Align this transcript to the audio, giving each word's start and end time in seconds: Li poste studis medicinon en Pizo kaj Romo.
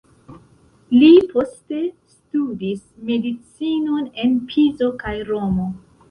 Li 0.93 1.09
poste 1.33 1.81
studis 2.13 2.79
medicinon 3.09 4.07
en 4.23 4.33
Pizo 4.53 4.89
kaj 5.05 5.13
Romo. 5.29 5.67